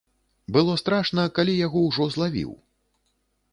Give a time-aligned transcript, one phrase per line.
[0.55, 2.51] Было страшна, калі яго ўжо злавіў.